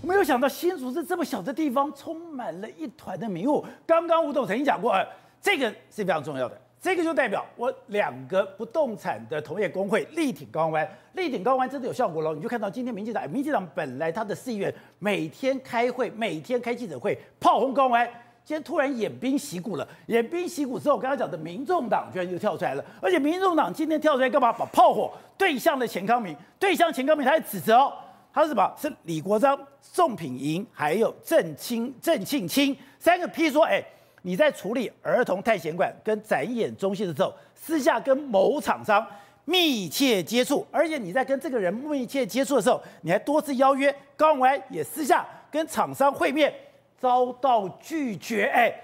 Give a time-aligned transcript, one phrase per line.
[0.00, 3.62] 我没有想到新竹是这么小的地方，充满了一团的迷雾。
[3.86, 5.06] 刚刚吴董曾经讲过，呃，
[5.38, 12.34] 这个是非常重要的，这个就代表我两个不动产的同业公会力挺高湾，力挺高湾真的有效果了。
[12.34, 18.08] 你就看到今天民进党，民进党本来他的市议员每天开会，每天开记者会，炮轰高湾。
[18.46, 24.50] 今天突然偃兵息鼓了，偃兵息鼓之后，我刚刚讲的民众党居然就跳出来了，而且民众党今天跳出来干嘛？
[24.50, 27.92] 把炮火对向了钱康明，对向钱康明，他还指责哦，
[28.32, 28.74] 他是什么？
[28.80, 33.82] 是李国章、宋品莹还有郑清郑庆清三个批说，哎，
[34.22, 39.06] 你在处理儿童探险馆跟展演中心的时候，私下跟某厂商
[39.44, 46.52] 密切接触，而且你在跟这个人密切接触的时候，你还多次邀约高虹安也私下跟厂商会面。
[47.00, 48.74] 遭到拒绝，哎，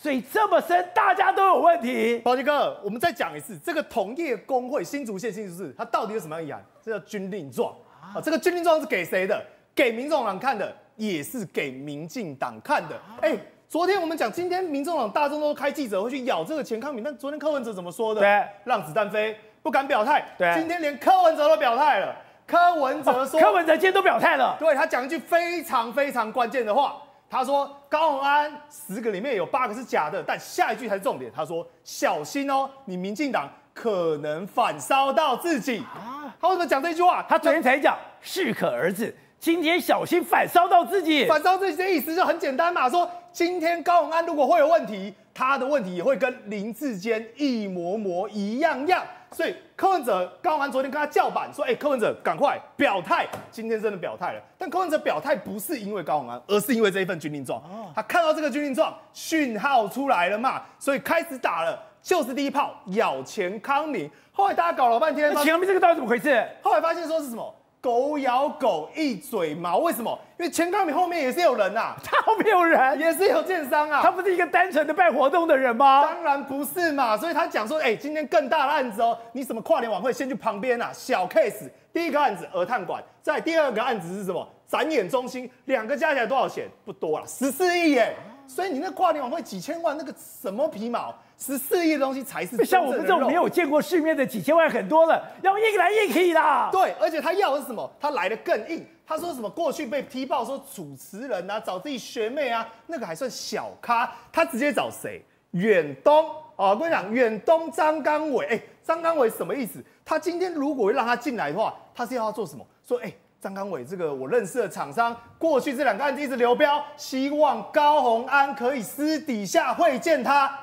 [0.00, 2.18] 水这么深，大家都有问题。
[2.20, 6.64] 宝杰哥，我们再讲一次，这个同业公会新竹县新竹市，它到底有什么样意涵？
[6.82, 7.76] 这叫军令状
[8.14, 8.20] 啊！
[8.20, 9.40] 这个军令状是给谁的？
[9.74, 12.96] 给民众党看的，也是给民进党看的。
[13.20, 13.36] 哎，
[13.68, 18.20] 昨天我们讲，今天民众党大众都开记者会去咬这个钱康敏，但昨天柯文哲怎么说的？
[18.20, 20.24] 对，让子弹飞，不敢表态。
[20.38, 22.14] 对，今天连柯文哲都表态了。
[22.46, 24.56] 柯文哲说，柯文哲今天都表态了。
[24.60, 27.00] 对，他讲一句非常非常关键的话。
[27.28, 31.32] 他说高虹安十个里面有八个是假的，但下一句才是重点。
[31.34, 36.23] 他说小心哦，你民进党可能反烧到自己啊！
[36.40, 37.24] 他为什么讲这句话？
[37.28, 41.26] 他昨天才讲适可而止，今天小心反烧到自己。
[41.26, 49.04] 反烧自己的意思就很简单嘛，说今天高永安如果会有问题，他的问题也会跟林志坚一模模一样样。
[49.32, 53.26] 所以柯文哲高虹安昨天跟他叫板说：“哎、欸，柯文哲赶快表态！
[53.50, 54.40] 今天真的表态了。
[54.56, 57.60] 但柯文哲表态不是因为高虹安，而是因为这一份军令状。
[57.96, 64.08] 他看到这个军令状讯号出来了嘛，所以开始打了，就是第一炮咬钱康明。
[64.30, 66.46] 后来大家搞了半天，钱康明这个到底怎么回事？
[66.62, 70.18] 后来发现说是什么？”狗咬狗，一嘴毛，为什么？
[70.38, 76.02] 因为钱康明后面也是有人呐、啊， 他后面有人，也是有建商啊，他不是一个单纯的办活动的人吗？
[76.02, 84.48] 当然不是嘛，所以他讲说，哎、欸，今天更大的案子哦，你什么跨年晚会先去旁边啊，小 case，第一个案子鹅探馆，在第二个案子是什么？
[84.66, 86.66] 展演中心，两个加起来多少钱？
[86.86, 88.16] 不多了，十四亿耶，
[88.46, 91.14] 所以你那跨年晚会几千万，那个什么皮毛？
[91.36, 96.68] 十四亿的东西才是像我们这种没有见过世面的几千万很多了，要硬来硬去啦。
[96.70, 97.90] 对，而且他要的是什么？
[98.00, 98.86] 他来的更硬。
[99.06, 99.50] 他说什么？
[99.50, 104.10] 过去被踢爆说主持人啊，找自己学妹啊，那个还算小咖。
[104.32, 105.22] 他直接找谁？
[105.50, 106.70] 远东啊！
[106.70, 108.46] 我跟你讲，远东张刚伟。
[108.46, 109.84] 哎，张刚伟什么意思？
[110.04, 112.64] 他今天如果让他进来的话，他是要他做什么？
[112.86, 113.12] 说哎，
[113.44, 120.58] 张纲纬这个我认识的厂商，过去这两个案子一直流标，希望高虹安可以私底下会见他。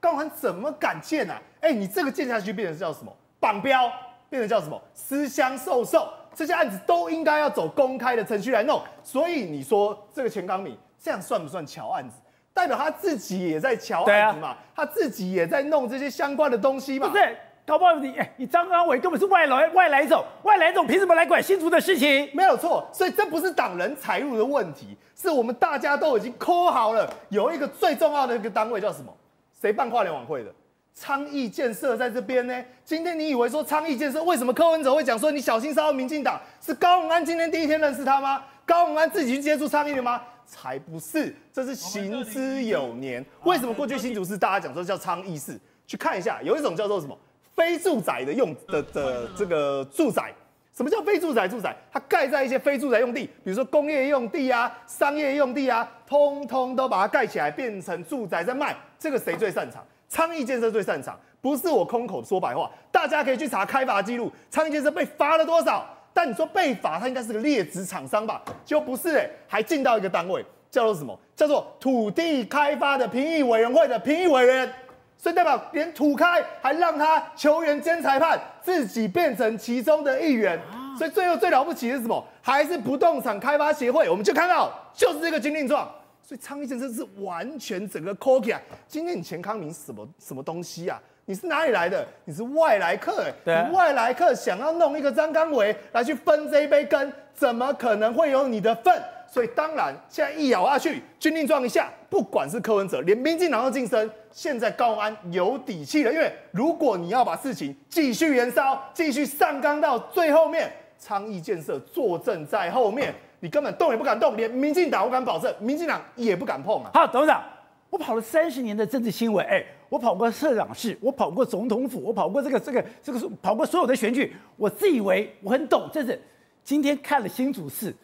[0.00, 1.40] 高虹安怎么敢见啊？
[1.60, 3.16] 哎，你这个见下去变成叫什么？
[3.38, 3.88] 绑标，
[4.28, 4.82] 变成叫什么？
[4.92, 8.82] 私相授受，这些案子都应该要走公开的程序来弄。
[9.04, 12.16] 所以你说这个钱刚敏这样算不算乔案子？
[12.52, 14.56] 代表他自己也在乔案子嘛？
[14.74, 17.06] 他自己也在弄这些相关的东西嘛？
[17.08, 22.30] 不是，搞不好你哎，你张纲纬根本是外来外来种，外来种凭什么来管新竹的事情？
[22.32, 29.12] 没有错，所以这不是党人财路的问题，是我们大家都已经抠好了，有一个最重要的一个单位叫什么？
[29.60, 30.54] 谁办跨年晚会的？
[30.94, 32.64] 昌邑建设在这边呢。
[32.84, 36.40] 今天你以为说昌邑建设，为什么柯文哲会讲说你小心烧到民进党？
[36.60, 38.44] 是高永安今天第一天认识他吗？
[38.64, 40.22] 高永安自己去接触昌邑的吗？
[40.46, 43.24] 才不是，这是行之有年。
[43.42, 45.58] 为什么过去新竹市大家讲说叫昌邑市？
[45.86, 47.16] 去看一下，有一种叫做什么
[47.56, 50.32] 非住宅的用的的这个住宅。
[50.76, 51.74] 什么叫非住宅住宅？
[51.90, 58.76] 它盖在一些非住宅用地，比如说工业用地啊、商业用地啊，通通都把它盖起来变成住宅在卖。
[58.98, 59.82] 这个谁最擅长？
[60.06, 64.30] 昌邑建设最擅长，不是我空口说白话，大家可以去查开罚记录。
[64.50, 65.86] 昌邑建设被罚了多少？
[66.12, 68.42] 但你说被罚，它应该是个劣质厂商吧？
[68.64, 71.18] 就不是哎、欸，还进到一个单位，叫做什么？
[71.34, 74.70] 叫做土地开发的评议委员会的评议委员。
[75.18, 80.60] 所以代表连土开还让他球员兼裁判，自己变成其中的一员。
[80.96, 82.24] 所以最后最了不起的是什么？
[82.40, 84.08] 还是不动产开发协会。
[84.08, 85.90] 我们就看到就是这个军令状。
[86.22, 88.60] 所以昌邑先生是完全整个 cookie 啊。
[88.88, 91.00] 今天你钱康明什么什么东西啊？
[91.24, 92.06] 你是哪里来的？
[92.24, 93.34] 你是外来客哎、欸。
[93.44, 93.64] 对。
[93.68, 99.02] 你外来客想要弄一个张纲纬来去分这一杯羹，怎么可能会有你的份？
[99.28, 104.10] 所以当然，现在一咬下去，军令状一下，不管是柯文哲，连民进党都晋升。
[104.30, 116.90] 现在高安有底气了，因为如果你要把事情继续延烧，继续上纲到最后面，昌邑建设坐镇在后面，你根本动也不敢动，连民进党我敢保证，民进党也不敢碰啊。
[116.92, 117.42] 好，董事长，
[117.90, 126.20] 我跑了三十年的政治新闻，哎，我跑过社长室，我跑过总统府，我跑过这个这个这个，跑过所有的选举，我自以为我很懂，这是
[126.62, 127.94] 今天看了新主事。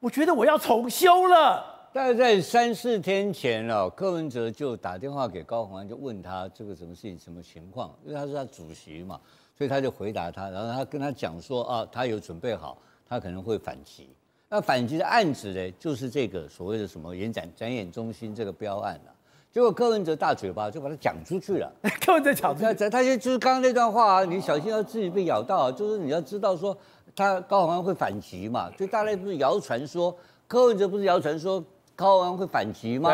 [0.00, 1.62] 我觉得我要重修了。
[1.92, 9.20] 大概在三四天前哦，柯文哲就打电话给高鸿安，就问他这个什么事情、什么情况，因为他是他主席嘛，
[9.54, 14.08] 所以他就回答他，然后他跟他讲说啊，他有准备好，他可能会反击。
[14.48, 19.12] 那反击的案子呢，就是这个所谓的什么延展展演中心这个标案了。
[19.52, 21.70] 结果柯文哲大嘴巴就把他讲出去了。
[22.00, 26.74] 柯文哲讲出去，他就就是刚刚那段话啊，你小心要自己被咬到，就是你要知道说
[27.14, 30.14] 他高虹安会反击嘛，就大概不是谣传说
[30.46, 31.62] 柯文哲不是谣传说。
[31.96, 33.10] 高虹安会反击吗？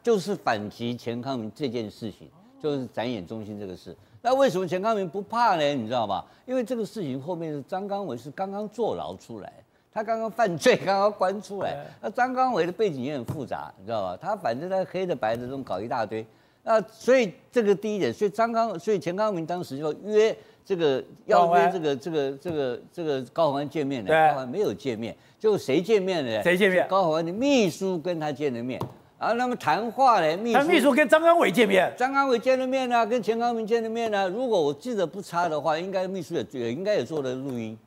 [0.00, 2.30] 就是反击钱康明这件事情，
[2.62, 3.96] 就是展演中心这个事。
[4.22, 5.74] 那为什么钱康明不怕呢？
[5.74, 6.24] 你知道吗？
[6.46, 9.52] 因为这个事情后面是张刚伟是刚刚坐牢出来，
[9.92, 11.84] 他刚刚犯罪，刚刚关出来。
[12.00, 14.16] 那张刚伟的背景也很复杂，你知道吧？
[14.22, 16.24] 他反正在黑的白的中搞一大堆。
[16.62, 20.36] 那所以这个第一点，所以张刚，所以钱康明当时就约。
[20.68, 26.42] 这个要约这个这个这个这个高虹安见面的，高虹安没有见面，就谁见面呢？
[26.42, 26.86] 谁见面？
[26.86, 28.78] 高虹安的秘书跟他见了面，
[29.18, 30.36] 然后那么谈话呢？
[30.36, 34.28] 秘书，秘书跟张纲纬见面，张纲纬见了面呢，跟钱康明见了面呢。
[34.28, 37.78] 如果我记得不差的话，应该秘书也也应该也做了录音，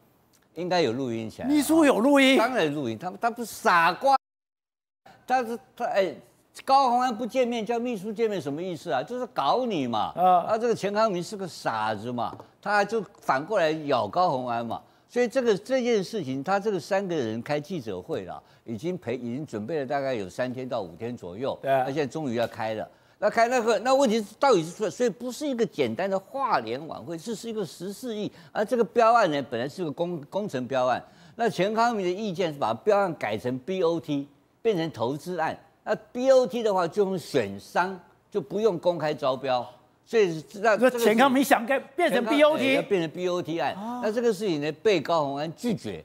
[0.56, 1.48] 应该有录音起来。
[1.48, 2.36] 秘书有录音？
[2.36, 4.18] 当然录音，他他不是傻瓜，
[5.28, 6.16] 他是他哎。
[6.66, 9.02] 高虹安不见面，叫秘书见面，什么意思啊？
[9.02, 10.12] 就是搞你嘛！
[10.16, 14.82] 啊，啊，这个钱康明是个傻子嘛，他就反过来咬高虹安嘛。
[15.08, 21.58] 所以这个这件事情，他这个三个人开记者会了，已经陪，已经准备了大概有三天到五天左右。
[21.62, 22.88] 对，那现在终于要开了。
[23.20, 24.90] 那开那个，那问题是到底是出来？
[24.90, 28.32] 所以不是一个简单的化联晚会，这是一个十四亿。
[28.52, 31.02] 而这个标案呢，本来是个工工程标案。
[31.36, 34.26] 那钱康明的意见是把标案改成 BOT，
[34.62, 35.58] 变成投资案。
[35.84, 38.00] 那 BOT 的话，就用选商，
[38.30, 39.68] 就不用公开招标，
[40.06, 43.74] 所以那这个钱康明想改变成 BOT，要变成 BOT 案。
[43.74, 46.04] 啊、那这个事情呢，被高虹安拒绝，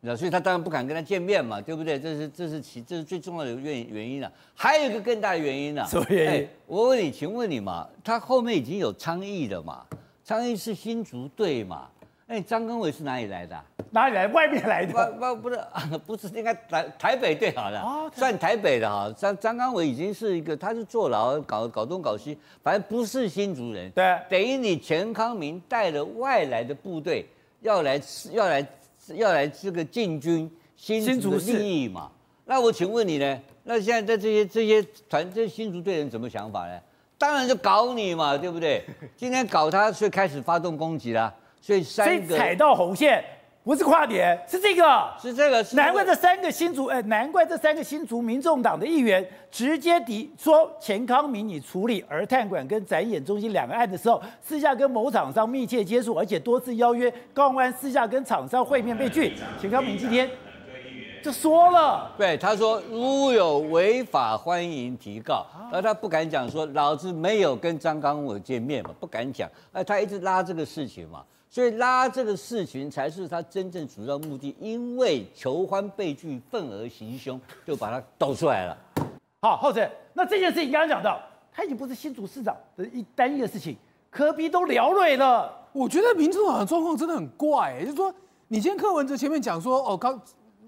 [0.00, 1.98] 那所以他当然不敢跟他见面嘛，对不对？
[2.00, 4.32] 这是这是其这是最重要的原原因了。
[4.54, 6.48] 还有一个更大的原因呢，什么原因？
[6.66, 9.84] 我问你，请问你嘛，他后面已经有昌邑了嘛？
[10.24, 11.88] 昌邑是新竹队嘛？
[12.28, 13.64] 哎，张根伟是哪里来的、啊？
[13.90, 14.26] 哪里来？
[14.28, 15.12] 外面来的？
[15.12, 15.60] 不不不是，
[16.06, 19.12] 不是应该台台北队好了，哦、算台北的哈。
[19.16, 23.90] 张张刚伟已经是一个，他是坐牢搞搞东搞西，反正不是新竹人。
[23.92, 27.26] 对，等于你钱康明带了外来的部队
[27.60, 28.00] 要来
[28.32, 28.66] 要来
[29.14, 32.10] 要来这个进军新竹的利益嘛？
[32.44, 33.40] 那我请问你呢？
[33.64, 36.78] 那现在在这些这些团这些新竹队人怎么想法呢？
[37.18, 38.84] 当然就搞你嘛，对不对？
[39.16, 41.34] 今天搞他，所以开始发动攻击了。
[41.60, 43.22] 所以三个踩到红线，
[43.68, 45.62] 不是跨年，是这个，是这个。
[45.74, 59.34] 难怪这三个新竹，哎，难怪这三个新竹民众党的议员直接抵说钱康明，你处理儿探馆跟展演中心两个案的时候，私下跟某厂商密切接触，而且多次邀约高虹安私下跟厂商会面被拒。
[59.60, 60.26] 钱康明今天
[61.22, 71.22] 就说了，对，他说如有违法，欢迎提告，而他不敢讲说老子没有跟张刚我见面嘛，不敢讲，哎，他一直拉这个事情嘛。
[71.50, 78.76] 所以拉这个事情才是他真正主要目的，因为求欢被拒，愤而行凶，就把他抖出来了。
[79.40, 81.18] 好，后成，那这件事情刚刚讲到，
[81.50, 83.76] 他已经不是新主市长的一单一的事情，
[84.10, 85.50] 科比都聊累了。
[85.72, 88.12] 我觉得民主党的状况真的很怪、欸，就是说，
[88.48, 90.20] 你今天柯文哲前面讲说，哦，刚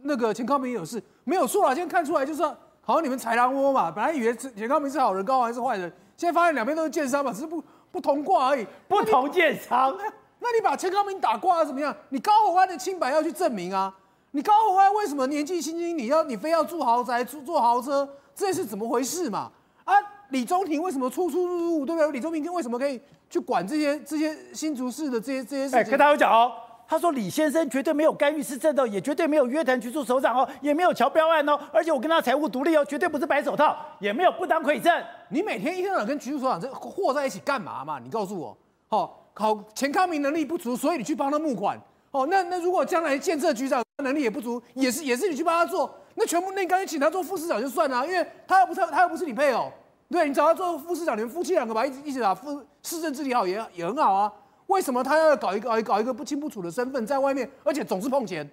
[0.03, 2.43] 那个钱康明有事，没有错啦，今天看出来就是
[2.81, 9.95] 好像你们豺狼窝嘛，本来以为钱康明是好人，高虹安是坏人，现在发现两边都是奸商嘛，只是不不同卦而已，不同奸商。
[10.41, 11.95] 那你把陈康明打挂了怎么样？
[12.09, 13.95] 你高宏安的清白要去证明啊！
[14.33, 19.51] 你高宏安为什么年纪轻轻，你要你非要住豪宅、住坐豪车，这是怎么回事嘛？
[19.85, 19.95] 啊，
[20.31, 22.11] 李宗廷为什么出出入入，对不对？
[22.13, 25.79] 李中庭为什么可以去管这些这些新竹市的这些这些事情？
[25.79, 26.53] 哎，跟大家讲哦，
[26.89, 34.93] 他说李先生绝对没有干预市政的，也绝对没有约谈局处首长哦，也没有乔标案哦，而且我跟他财务独立哦，绝对不是白手套，也没有不当馈赠。
[35.29, 37.99] 你每天一天到晚跟局处首长这和在一起干嘛嘛？
[37.99, 38.57] 你告诉我，
[38.89, 39.20] 好。
[39.41, 41.81] 好，钱康明能力不足，所以你去帮他募款。
[42.11, 49.73] 哦，那那如果将来建设局长能力也不足，也是也是你去帮他做，那全部那干脆请他做副市长就算了，因为他又不是他又不是你配偶，
[50.11, 54.31] 对，你找他做副市长，你们夫妻两个吧一一起把副市政治理好也也很好啊。
[54.67, 58.47] 为什么他要搞一个搞一搞一个不清不楚的身份在外面，而且总是碰钱，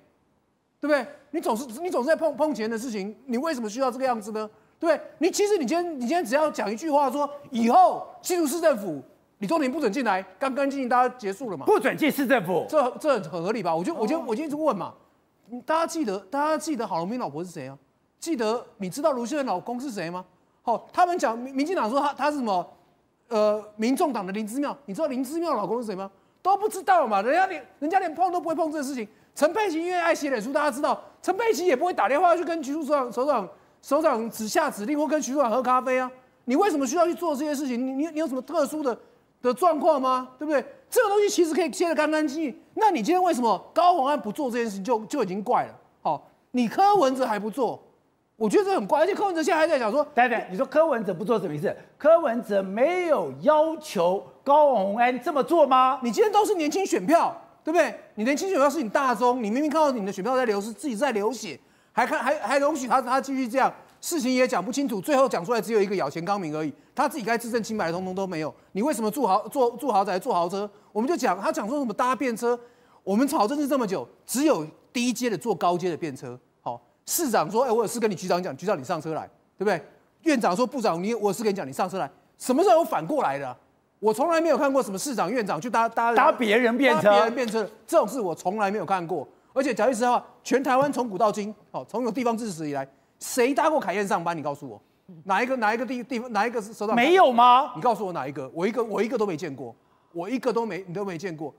[0.79, 1.05] 对不对？
[1.31, 4.49] 你总是你总是在碰碰钱的事情，你为什么需要这个样子呢？
[4.79, 5.05] 对不对？
[5.17, 9.03] 你其实你今天你今天只要讲一句话说，以后新竹市政府。
[9.39, 11.65] 李宗廷不准进来，干干净净，大家结束了嘛？
[11.65, 13.75] 不准进市政府，这这很合理吧？
[13.75, 14.93] 我就我就我就一直问嘛，
[15.65, 17.77] 大家记得大家记得郝龙斌老婆是谁啊？
[18.19, 20.25] 记得你知道卢秀燕老公是谁吗？
[20.63, 22.67] 好，他们讲民民进党说他他是什么？
[23.29, 26.09] 呃，民众党的林之妙，你知道林之妙老公是谁吗？
[26.41, 27.21] 都不知道嘛？
[27.21, 33.47] 人家连人家连碰都不会碰这个事情，陈佩琪因为爱写脸书，大家知道，陈佩琪也不会打电话去跟徐书长、首长、
[33.81, 36.09] 首长指下指令，或跟徐书长喝咖啡啊。
[36.45, 37.85] 你为什么需要去做这些事情？
[37.85, 38.97] 你你你有什么特殊的
[39.47, 40.29] 的状况吗？
[40.37, 40.63] 对不对？
[40.89, 42.61] 这个东西其实可以切得干干净净。
[42.75, 45.73] 那你今天为什么高虹安不做这件事情就就已经怪了？
[46.01, 47.81] 好，你柯文哲还不做，
[48.35, 48.99] 我觉得这很怪。
[48.99, 51.75] 而且柯文哲现在还在讲说，对对，你说柯文哲不做什么意思？
[51.97, 55.99] 柯文哲没有要求高虹安这么做吗？
[56.03, 57.93] 你今天都是年轻选票，对不对？
[58.15, 61.59] 你年轻选票是你大宗，你明明看到你的选票在流失，自己在流血，
[61.91, 63.73] 还看还还容许他他继续这样。
[64.07, 66.73] 事情也讲不清楚，最后讲出来只有一个咬钱肛门而已。
[66.95, 68.53] 他自己该自证清白的通通都没有。
[68.71, 70.69] 你为什么住豪坐住豪宅坐豪车？
[70.93, 72.57] 我们就讲他讲说什么搭便车。
[73.03, 76.39] 我们吵政治这么久，只有低阶的坐高阶的便车。
[76.61, 79.81] 好，市长说，哎、欸，我有事跟你局长讲，局长你上车来，对不对？
[80.21, 82.09] 院长说，部长你我有事跟你讲，你上车来。
[82.37, 83.53] 什么时候有反过来的？
[83.99, 89.27] 我从来没有看过什么市长院长去搭搭搭别人便车，别人便车这种事我从来没有看过。
[89.51, 92.87] 而且讲句实话，全台湾从古到今，好，从有地方治史以来。
[93.19, 94.37] 谁搭过凯宴上班？
[94.37, 94.81] 你告诉我，
[95.23, 96.95] 哪一个哪一个地地方哪一个是首长？
[96.95, 97.71] 没有吗？
[97.75, 98.49] 你告诉我哪一个？
[98.53, 99.75] 我一个我一个都没见过，
[100.13, 101.53] 我一个都没你都没见过。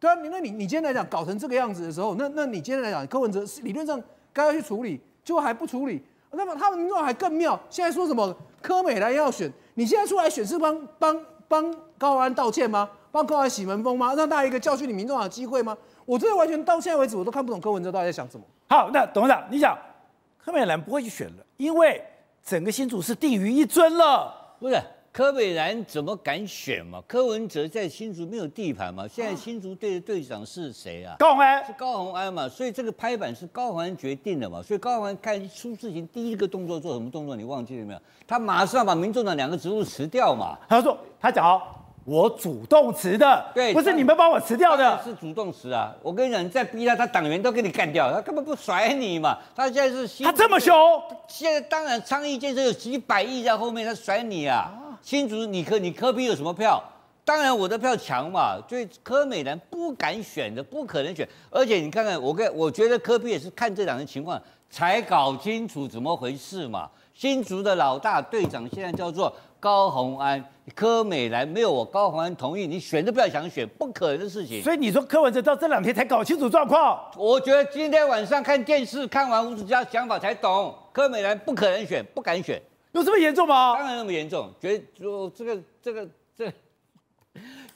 [0.00, 4.02] 对啊，你那你你今天来讲搞成这个样子的时候，那那你今天来讲柯文哲理论上
[4.32, 6.02] 该要去处理，结果还不处理。
[6.32, 12.88] 那么他们民众还更妙，现在说什么柯美兰要选，你现在出来选是帮帮帮高安道歉吗？
[13.10, 14.14] 帮高安洗门风吗？
[14.14, 15.76] 让大家一个教训你民众的机会吗？
[16.06, 18.44] 我真的完全到现在为止我都看不懂柯文哲到底在想什么。
[18.68, 19.76] 好，那董事长你想？
[20.44, 22.02] 柯美兰不会去选了，因为
[22.44, 24.34] 整个新竹是定于一尊了。
[24.58, 24.80] 不是
[25.12, 27.00] 柯美兰怎么敢选嘛？
[27.06, 29.06] 柯文哲在新竹没有地盘嘛？
[29.06, 31.14] 现在新竹队的队长是谁啊？
[31.18, 32.48] 高虹安是高虹安嘛？
[32.48, 34.60] 所以这个拍板是高虹安决定的嘛？
[34.60, 37.36] 所以高虹安看出事情第一个动作做什么动作？
[37.36, 38.00] 你忘记了没有？
[38.26, 40.58] 他马上把民众党两个职务辞掉嘛？
[40.68, 41.62] 他说他讲哦。
[42.04, 45.94] 我主动辞的，对，不是你们帮我辞掉的，是主动辞啊！
[46.02, 49.38] 我跟你讲，你再逼他，他党员都给你干掉，他根本不甩你嘛！
[49.54, 50.74] 他现在是他这么凶，
[51.28, 54.72] 现在当然昌义建设有几百亿在后面，他甩你啊！
[55.00, 56.82] 新竹你科你科比有什么票？
[57.24, 61.28] 当然我的票强嘛，所以柯美兰不敢选的，不可能选。
[61.50, 66.90] 而且你看看我跟我觉得柯比也是看这两个情况才搞清楚怎么回事嘛。
[67.14, 70.44] 新竹的老大队长现在叫做高虹安。
[70.76, 74.62] 柯美兰没有我高虹安同意，你选都不要想选，不可能的事情。
[74.62, 77.10] 所以你说柯文哲到这两天才搞清楚状况？
[77.16, 83.74] 我觉得今天晚上看电视看完吴子嘉想法才懂，柯美兰不可能选，不敢选，有这么严重吗？
[83.76, 86.52] 当然那么严重，觉得就这个这个这个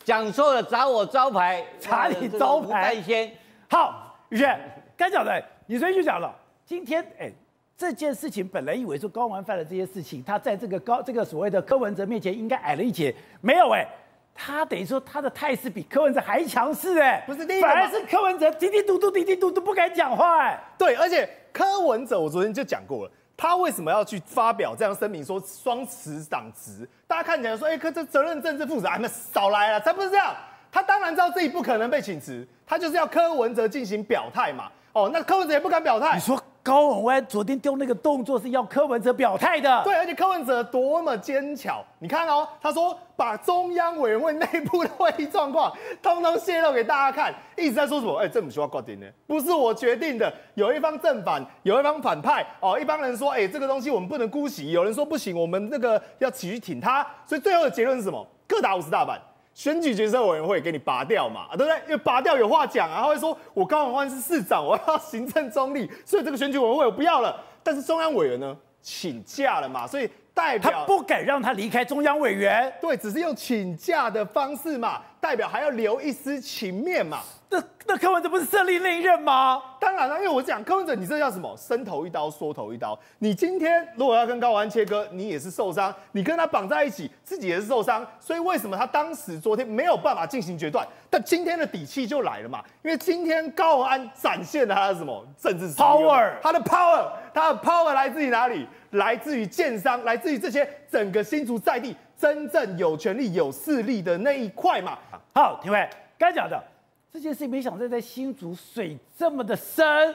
[0.05, 3.03] 讲错了，砸我招牌，砸你招牌。
[3.03, 3.33] 先
[3.69, 4.59] 好，宇轩，
[4.97, 6.33] 该讲的你昨天就讲了，
[6.65, 7.33] 今天哎。
[7.77, 13.87] 这件事情本来以为说高虹安犯了这些事情，他在这个高这个所谓的柯文哲面前应该矮了一截，没有哎，
[14.35, 26.89] 他等于说他的态势比柯文哲还强势哎，不是第一，反而是柯文哲嘀嘀嘟嘟嘀嘀嘟嘟不敢讲话哎，对，而且柯文哲我昨天就讲过了，他为什么要去发表这样声明说双辞党职？
[27.07, 30.35] 大家看起来说，哎，可这责任政治负责，哎们少来了，才不是这样，
[30.73, 36.43] 他当然知道自己不可能被请辞，他就是要柯文哲进行表态嘛，哦，那柯文哲也不敢表态，你说。
[36.67, 48.17] 高虹安昨天丢那个动作是要柯文哲表态的，对，而且柯文哲多么奸巧，你看哦，他说把中央委员会内部的会议状况通通泄露给大家看，一直在说什么？
[48.17, 58.27] 哎、欸，这不需要挂点呢，不是我决定的，有一方正反，有一方反派哦，一帮人说，哎、这个东西我们不能姑息，有人说不行，我们那个要继续挺他，所以最后的结论是什么？
[58.49, 59.21] 各打五十大板。
[59.57, 61.75] 选举决策委员会给你拔掉嘛，对不对？
[61.87, 67.43] 因为拔掉有话讲啊，他会说我高永安是市长，我要行政中立，所以这个选举委员会我不要了。
[67.63, 77.19] 但是中央委员呢，请假了嘛，所以代表他不敢让他离开中央委员，对，只是用请假的方式嘛，代表还要留一丝情面嘛。
[77.49, 79.61] 那那柯文哲不是胜利那一任吗？
[79.81, 81.53] 当然了，因为我讲柯文哲，你这叫什么？
[81.57, 82.97] 伸头一刀，缩头一刀。
[83.19, 88.07] 你今天如果要跟高虹安切割，你也是受伤；你跟他绑在一起，自己也是受伤。
[88.21, 90.87] 所以为什么他当时昨天没有办法进行决断？
[91.11, 92.63] 但今天的底气就来了嘛？
[92.85, 96.35] 因为今天高虹安展现了他的什么政治 power？
[96.41, 98.65] 他的 power，他的 power 来自于哪里？
[98.91, 104.99] 来自于建商，来自于这些整个新竹在地真正有权力、有势力的那一块嘛。
[105.35, 106.63] 好，廷辉，该讲的。
[107.13, 110.15] 这件事没想到在新竹水这么的深，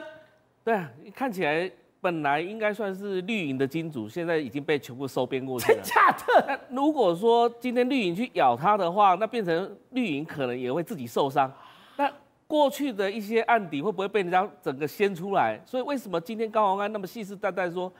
[0.62, 1.68] 对啊，看起来
[2.00, 5.80] 本来应该算是绿营的金主，现在已经被全部收编过去了。
[5.82, 6.60] 真假的？
[6.70, 11.52] 那如果说今天绿营去咬他的话，那变成绿营可能也会自己受伤。
[11.96, 12.08] 那
[12.46, 15.58] 过去的一些案底会不会被人家整个掀出来？
[15.66, 17.92] 所以为什么今天高鸿安那么信誓旦旦说，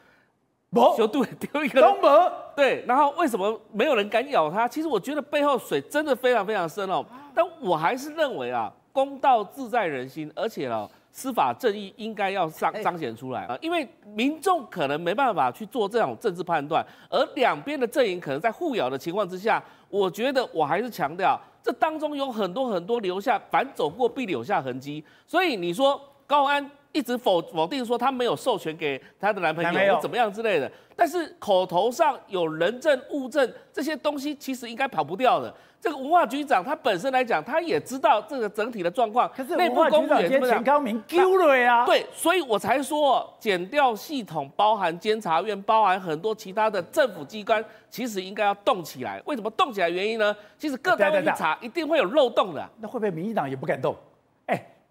[0.72, 4.66] 不，就对，丢一个东伯，对，然后为什么没有人敢咬他？
[4.66, 7.04] 其实我觉得背后水真的非常非常深哦。
[7.34, 8.72] 但我还是认为啊。
[8.94, 26.70] 公道自在人心，而且呢，司法正义应该要彰彰显出来啊，因为民众可能没办法去做这种政治判断，而两边的阵营可能在互咬的情况之下，我觉得我还是强调，这当中有很多很多留下，反走过必留下痕迹，所以你说高安。
[26.92, 35.52] 一直否否定说她没有授权给她的男朋友，怎么样之类的，但是口头上有人证物证这些东西，其实应该跑不掉的。
[35.80, 41.84] 这个文化局长他本身来讲，他也知道这个整体的状况，可是内部公务员钱高明丢了呀。
[41.84, 49.20] 对，所以我才说减掉系统包含监察院，包含很多其他的政府机关，其实应该要动起来。
[49.24, 49.88] 为什么动起来？
[49.88, 50.36] 原因呢？
[50.56, 52.64] 其实各单位一查，一定会有漏洞的。
[52.78, 53.96] 那会不会民进党也不敢动？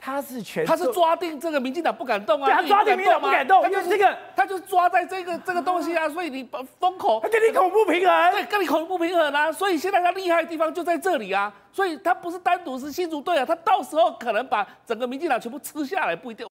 [0.02, 0.12] 哎。
[0.12, 16.48] 他是全，他是抓定这个民进党不敢动啊，对他抓定民进党不敢动，因为这个他就抓在这个这个东西啊，所以你封口，他跟你口不平衡，对，跟你口不平衡啊，所以现在他厉害的地方就在这里啊，所以他不是单独是新竹队啊，他到时候可能把整个民进党全部吃下来不一定。